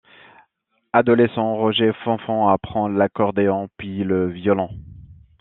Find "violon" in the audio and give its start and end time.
4.31-4.71